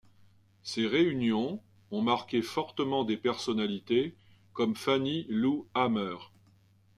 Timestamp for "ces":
0.63-0.87